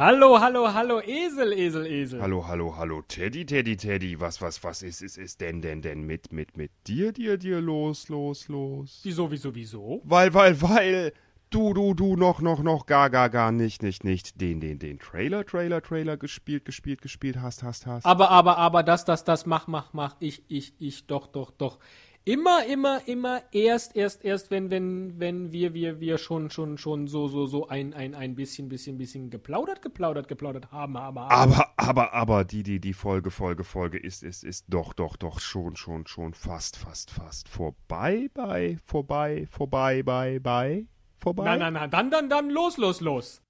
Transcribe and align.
Hallo, 0.00 0.38
hallo, 0.40 0.72
hallo, 0.72 1.00
Esel, 1.00 1.52
Esel, 1.54 1.84
Esel. 1.84 2.22
Hallo, 2.22 2.46
hallo, 2.46 2.76
hallo, 2.76 3.02
Teddy, 3.02 3.44
Teddy, 3.44 3.76
Teddy. 3.76 4.20
Was, 4.20 4.40
was, 4.40 4.62
was 4.62 4.84
ist, 4.84 5.02
ist, 5.02 5.18
ist 5.18 5.40
denn, 5.40 5.60
denn, 5.60 5.82
denn 5.82 6.02
mit, 6.02 6.30
mit, 6.30 6.56
mit 6.56 6.70
dir, 6.86 7.10
dir, 7.10 7.36
dir 7.36 7.60
los, 7.60 8.08
los, 8.08 8.46
los? 8.46 9.00
Wieso, 9.02 9.28
wieso, 9.28 9.52
wieso? 9.56 10.00
Weil, 10.04 10.32
weil, 10.34 10.62
weil 10.62 11.12
du, 11.50 11.74
du, 11.74 11.94
du 11.94 12.14
noch, 12.14 12.40
noch, 12.40 12.62
noch, 12.62 12.86
gar, 12.86 13.10
gar, 13.10 13.28
gar 13.28 13.50
nicht, 13.50 13.82
nicht, 13.82 14.04
nicht 14.04 14.40
den, 14.40 14.60
den, 14.60 14.78
den 14.78 15.00
Trailer, 15.00 15.44
Trailer, 15.44 15.82
Trailer 15.82 16.16
gespielt, 16.16 16.64
gespielt, 16.64 17.02
gespielt 17.02 17.38
hast, 17.42 17.64
hast, 17.64 17.88
hast. 17.88 18.06
Aber, 18.06 18.30
aber, 18.30 18.56
aber, 18.56 18.84
das, 18.84 19.04
das, 19.04 19.24
das, 19.24 19.46
mach, 19.46 19.66
mach, 19.66 19.94
mach, 19.94 20.14
ich, 20.20 20.44
ich, 20.46 20.74
ich, 20.78 21.08
doch, 21.08 21.26
doch, 21.26 21.50
doch. 21.50 21.80
Immer, 22.28 22.66
immer, 22.66 23.00
immer 23.08 23.40
erst, 23.52 23.96
erst, 23.96 24.22
erst, 24.22 24.50
wenn, 24.50 24.70
wenn, 24.70 25.18
wenn 25.18 25.50
wir, 25.50 25.72
wir, 25.72 25.98
wir 25.98 26.18
schon, 26.18 26.50
schon, 26.50 26.76
schon 26.76 27.06
so, 27.06 27.26
so, 27.26 27.46
so 27.46 27.68
ein, 27.68 27.94
ein, 27.94 28.14
ein 28.14 28.34
bisschen, 28.34 28.68
bisschen, 28.68 28.98
bisschen 28.98 29.30
geplaudert, 29.30 29.80
geplaudert, 29.80 30.28
geplaudert 30.28 30.70
haben, 30.70 30.98
aber, 30.98 31.30
aber, 31.30 31.72
aber, 31.78 32.12
aber, 32.12 32.44
die, 32.44 32.62
die, 32.62 32.80
die 32.80 32.92
Folge, 32.92 33.30
Folge, 33.30 33.64
Folge 33.64 33.96
ist, 33.96 34.22
ist, 34.22 34.44
ist 34.44 34.66
doch, 34.68 34.92
doch, 34.92 35.16
doch 35.16 35.40
schon, 35.40 35.74
schon, 35.76 36.06
schon 36.06 36.34
fast, 36.34 36.76
fast, 36.76 37.10
fast 37.10 37.48
vorbei, 37.48 38.28
bei, 38.34 38.76
vorbei, 38.84 39.46
vorbei, 39.50 40.02
bei, 40.02 40.38
bei, 40.38 40.84
vorbei. 41.16 41.44
Na, 41.44 41.56
na, 41.56 41.70
na, 41.70 41.86
dann, 41.86 42.10
dann, 42.10 42.28
dann, 42.28 42.50
los, 42.50 42.76
los, 42.76 43.00
los. 43.00 43.40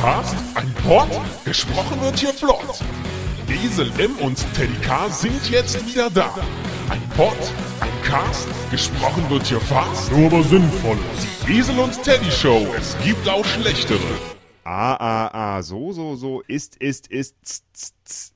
Cast, 0.00 0.34
ein 0.54 0.72
Pod, 0.82 1.08
gesprochen 1.44 2.00
wird 2.00 2.18
hier 2.18 2.32
flott. 2.32 2.82
Esel 3.48 3.92
M 4.00 4.16
und 4.16 4.38
Teddy 4.54 4.72
K 4.80 5.10
sind 5.10 5.50
jetzt 5.50 5.86
wieder 5.86 6.08
da. 6.08 6.34
Ein 6.88 7.06
Pod, 7.10 7.36
ein 7.80 8.02
Cast, 8.02 8.48
gesprochen 8.70 9.28
wird 9.28 9.46
hier 9.46 9.60
fast, 9.60 10.10
nur 10.10 10.28
aber 10.28 10.42
sinnvoll. 10.42 10.96
Die 11.46 11.58
Esel 11.58 11.78
und 11.78 12.02
Teddy 12.02 12.30
Show, 12.30 12.66
es 12.78 12.96
gibt 13.04 13.28
auch 13.28 13.44
schlechtere. 13.44 14.00
Ah, 14.64 14.94
ah, 14.94 15.30
ah, 15.34 15.62
so, 15.62 15.92
so, 15.92 16.16
so, 16.16 16.40
ist, 16.46 16.76
ist, 16.76 17.08
ist, 17.08 17.36
tz, 17.44 17.62
tz, 17.74 17.92
tz. 18.02 18.32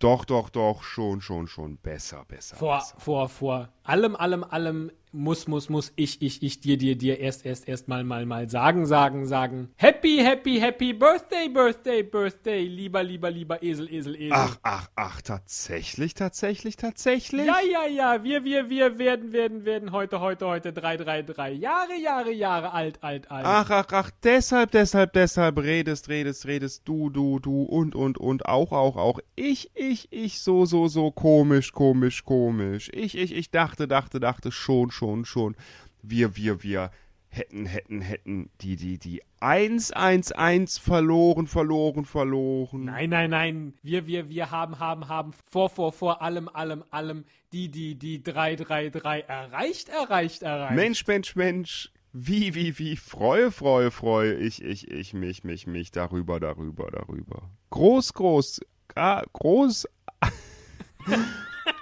Doch, 0.00 0.26
doch, 0.26 0.50
doch, 0.50 0.82
schon, 0.82 1.22
schon, 1.22 1.46
schon, 1.46 1.78
besser, 1.78 2.26
besser. 2.28 2.56
Vor, 2.56 2.76
besser. 2.76 2.96
vor, 2.98 3.28
vor 3.30 3.68
allem, 3.90 4.14
allem, 4.14 4.44
allem 4.44 4.90
muss, 5.12 5.48
muss, 5.48 5.68
muss 5.68 5.92
ich, 5.96 6.22
ich, 6.22 6.42
ich 6.42 6.60
dir, 6.60 6.78
dir, 6.78 6.96
dir 6.96 7.18
erst, 7.18 7.44
erst, 7.44 7.68
erst 7.68 7.88
mal, 7.88 8.04
mal, 8.04 8.26
mal 8.26 8.48
sagen, 8.48 8.86
sagen, 8.86 9.26
sagen. 9.26 9.70
Happy, 9.76 10.18
happy, 10.22 10.60
happy 10.60 10.92
Birthday, 10.92 11.48
Birthday, 11.48 12.02
Birthday, 12.02 12.64
lieber, 12.64 13.02
lieber, 13.02 13.30
lieber 13.30 13.62
Esel, 13.62 13.92
Esel, 13.92 14.14
Esel. 14.14 14.32
Ach, 14.32 14.58
ach, 14.62 14.88
ach, 14.94 15.22
tatsächlich, 15.22 16.14
tatsächlich, 16.14 16.76
tatsächlich? 16.76 17.46
Ja, 17.46 17.58
ja, 17.60 17.86
ja, 17.86 18.22
wir, 18.22 18.44
wir, 18.44 18.70
wir 18.70 18.98
werden, 18.98 19.32
werden, 19.32 19.64
werden 19.64 19.90
heute, 19.90 20.20
heute, 20.20 20.46
heute 20.46 20.72
drei, 20.72 20.96
drei, 20.96 21.22
drei 21.22 21.50
Jahre, 21.52 21.96
Jahre, 22.00 22.32
Jahre 22.32 22.72
alt, 22.72 23.02
alt, 23.02 23.30
alt. 23.30 23.44
Ach, 23.46 23.70
ach, 23.70 23.86
ach, 23.90 24.10
deshalb, 24.22 24.70
deshalb, 24.70 25.12
deshalb 25.12 25.58
redest, 25.58 26.08
redest, 26.08 26.46
redest 26.46 26.82
du, 26.86 27.10
du, 27.10 27.40
du 27.40 27.62
und, 27.64 27.96
und, 27.96 28.16
und, 28.16 28.46
auch, 28.46 28.70
auch, 28.70 28.96
auch. 28.96 29.18
Ich, 29.34 29.72
ich, 29.74 30.06
ich, 30.12 30.40
so, 30.40 30.66
so, 30.66 30.86
so, 30.86 31.10
komisch, 31.10 31.72
komisch, 31.72 32.24
komisch. 32.24 32.90
Ich, 32.94 33.18
ich, 33.18 33.34
ich 33.34 33.50
dachte, 33.50 33.79
dachte, 33.86 34.20
dachte, 34.20 34.52
schon, 34.52 34.90
schon, 34.90 35.24
schon. 35.24 35.56
Wir, 36.02 36.36
wir, 36.36 36.62
wir 36.62 36.90
hätten, 37.30 37.66
hätten, 37.66 38.00
hätten 38.00 38.50
die, 38.60 38.76
die, 38.76 38.98
die 38.98 39.22
1-1-1 39.40 40.80
verloren, 40.80 41.46
verloren, 41.46 42.04
verloren. 42.04 42.84
Nein, 42.84 43.10
nein, 43.10 43.30
nein. 43.30 43.74
Wir, 43.82 44.06
wir, 44.06 44.28
wir 44.28 44.50
haben, 44.50 44.78
haben, 44.78 45.08
haben 45.08 45.32
vor, 45.46 45.70
vor, 45.70 45.92
vor 45.92 46.22
allem, 46.22 46.48
allem, 46.48 46.84
allem 46.90 47.24
die, 47.52 47.68
die, 47.70 47.94
die 47.94 48.20
3-3-3 48.20 49.20
erreicht, 49.26 49.88
erreicht, 49.88 50.42
erreicht. 50.42 50.74
Mensch, 50.74 51.06
Mensch, 51.06 51.36
Mensch. 51.36 51.90
Wie, 52.12 52.56
wie, 52.56 52.76
wie, 52.78 52.96
freue, 52.96 53.52
freue, 53.52 53.92
freue 53.92 54.34
ich, 54.34 54.62
ich, 54.64 54.90
ich, 54.90 55.14
mich, 55.14 55.44
mich, 55.44 55.68
mich, 55.68 55.92
darüber, 55.92 56.40
darüber, 56.40 56.90
darüber. 56.90 57.50
Groß, 57.70 58.14
groß, 58.14 58.60
ah, 58.96 59.22
groß, 59.32 59.86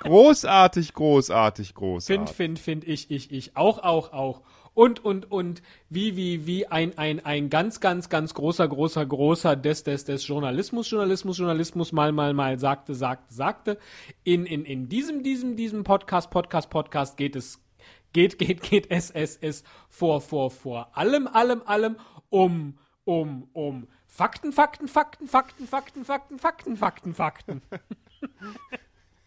großartig, 0.09 0.95
großartig, 0.95 1.75
großartig. 1.75 2.35
Find, 2.35 2.59
find, 2.59 2.59
find, 2.59 2.89
ich, 2.89 3.11
ich, 3.11 3.31
ich, 3.31 3.57
auch, 3.57 3.79
auch, 3.79 4.13
auch. 4.13 4.43
Und, 4.75 5.05
und, 5.05 5.31
und, 5.31 5.61
wie, 5.91 6.17
wie, 6.17 6.47
wie 6.47 6.69
ein, 6.69 6.97
ein, 6.99 7.25
ein 7.25 7.51
ganz, 7.51 7.81
ganz, 7.81 8.09
ganz 8.09 8.33
großer, 8.35 8.69
großer, 8.69 9.05
großer 9.05 9.57
des, 9.57 9.83
des, 9.83 10.05
des 10.05 10.27
Journalismus, 10.27 10.89
Journalismus, 10.89 11.39
Journalismus 11.39 11.91
mal, 11.91 12.13
mal, 12.13 12.33
mal 12.33 12.59
sagte, 12.61 12.95
sagte, 12.95 13.35
sagte. 13.35 13.79
In, 14.23 14.47
in, 14.47 14.65
in 14.65 14.89
diesem, 14.89 15.25
diesem, 15.25 15.57
diesem 15.57 15.83
Podcast, 15.83 16.31
Podcast, 16.31 16.71
Podcast 16.71 17.17
geht 17.17 17.35
es, 17.35 17.61
geht, 18.13 18.39
geht, 18.39 18.63
geht 18.63 18.91
es, 18.91 19.11
es, 19.11 19.37
es 19.37 19.65
vor, 19.89 20.21
vor, 20.21 20.51
vor 20.51 20.97
allem, 20.97 21.27
allem, 21.27 21.63
allem 21.67 21.97
um, 22.31 22.79
um, 23.05 23.49
um 23.53 23.89
Fakten, 24.07 24.53
Fakten, 24.53 24.87
Fakten, 24.87 25.27
Fakten, 25.27 25.67
Fakten, 25.67 26.05
Fakten, 26.05 26.39
Fakten, 26.39 26.77
Fakten, 26.77 27.15
Fakten. 27.15 27.63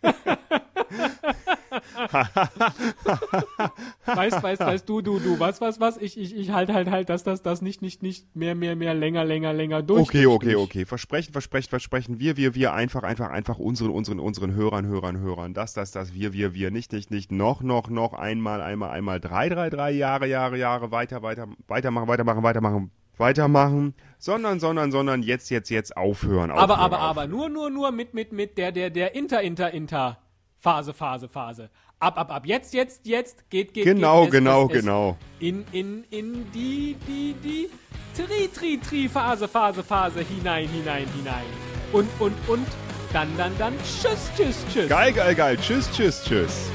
weißt, 4.06 4.44
weißt, 4.44 4.62
weißt 4.62 4.90
du, 4.90 5.02
du, 5.02 5.20
du, 5.20 5.40
was, 5.40 5.62
was, 5.62 5.80
was? 5.80 5.98
Ich, 5.98 6.18
ich, 6.18 6.36
ich 6.36 6.52
halt, 6.52 6.72
halt, 6.72 6.90
halt, 6.90 7.10
dass 7.10 7.24
das, 7.24 7.42
das 7.42 7.62
nicht, 7.62 7.82
nicht, 7.82 8.04
nicht 8.04 8.36
mehr, 8.36 8.56
mehr, 8.56 8.76
mehr, 8.76 8.94
länger, 8.94 9.24
länger, 9.24 9.54
länger 9.54 9.82
durch. 9.82 10.02
Okay, 10.02 10.24
durch, 10.24 10.36
okay, 10.36 10.52
durch. 10.54 10.64
okay. 10.64 10.86
Versprechen, 10.86 11.32
versprechen, 11.32 11.70
versprechen. 11.70 12.20
Wir, 12.20 12.38
wir, 12.38 12.56
wir 12.56 12.74
einfach, 12.74 13.04
einfach, 13.04 13.30
einfach 13.30 13.60
unseren, 13.60 13.92
unseren, 13.92 14.20
unseren 14.20 14.54
Hörern, 14.54 14.86
Hörern, 14.86 15.20
Hörern. 15.20 15.54
Das, 15.54 15.74
das, 15.74 15.92
das, 15.92 16.14
wir, 16.14 16.34
wir, 16.34 16.54
wir. 16.54 16.72
Nicht, 16.72 16.92
nicht, 16.92 17.12
nicht. 17.12 17.32
Noch, 17.32 17.62
noch, 17.62 17.90
noch. 17.90 18.14
Einmal, 18.14 18.62
einmal, 18.62 18.92
einmal. 18.92 19.20
Drei, 19.20 19.50
drei, 19.50 19.70
drei 19.70 19.92
Jahre, 19.92 20.28
Jahre, 20.28 20.58
Jahre. 20.58 20.92
Weiter, 20.92 21.22
weiter, 21.22 21.48
weitermachen, 21.68 22.08
weitermachen, 22.08 22.44
weitermachen. 22.44 22.92
Weitermachen, 23.18 23.94
sondern, 24.18 24.60
sondern, 24.60 24.92
sondern 24.92 25.22
jetzt, 25.22 25.52
jetzt, 25.52 25.70
jetzt 25.70 25.96
aufhören. 25.96 26.50
aufhören 26.50 26.52
Aber, 26.52 26.80
aber, 26.80 26.98
aufhören. 26.98 27.10
aber, 27.10 27.28
nur, 27.28 27.50
nur, 27.50 27.70
nur 27.70 27.92
mit, 27.92 28.14
mit, 28.14 28.32
mit 28.32 28.58
der, 28.58 28.72
der, 28.72 28.90
der 28.90 29.14
Inter, 29.14 29.42
Inter, 29.42 29.72
Inter. 29.72 30.18
Phase, 30.62 30.94
Phase, 30.94 31.28
Phase. 31.28 31.70
Ab, 32.00 32.18
ab, 32.20 32.32
ab. 32.32 32.46
Jetzt, 32.46 32.74
jetzt, 32.74 33.06
jetzt. 33.06 33.50
Geht, 33.50 33.74
geht, 33.74 33.84
Genau, 33.84 34.24
geht. 34.24 34.32
genau, 34.32 34.68
es. 34.68 34.74
genau. 34.74 35.18
In, 35.40 35.66
in, 35.72 36.04
in 36.12 36.52
die, 36.52 36.96
die, 37.08 37.34
die 37.44 37.70
Tri, 38.16 38.48
Tri, 38.48 38.78
Tri, 38.78 39.10
Phase, 39.10 39.48
Phase, 39.48 39.84
Phase. 39.84 40.20
Hinein, 40.22 40.68
hinein, 40.70 41.08
hinein. 41.16 41.46
Und, 41.92 42.08
und, 42.20 42.36
und. 42.48 42.68
Dann, 43.12 43.36
dann, 43.38 43.58
dann. 43.58 43.74
Tschüss, 43.80 44.30
tschüss, 44.38 44.64
tschüss. 44.72 44.88
Geil, 44.88 45.12
geil, 45.14 45.34
geil. 45.34 45.58
Tschüss, 45.58 45.90
tschüss, 45.92 46.24
tschüss. 46.24 46.70